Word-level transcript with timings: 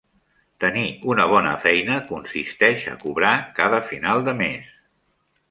Tenir 0.63 0.85
una 1.15 1.27
bona 1.31 1.51
feina 1.65 1.97
consisteix 2.07 2.87
a 2.93 2.95
cobrar 3.05 3.35
cada 3.61 3.83
final 3.93 4.27
de 4.31 4.37
mes. 4.43 4.75